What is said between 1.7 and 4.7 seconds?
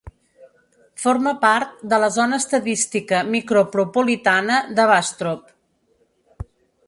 de la zona estadística micropropolitana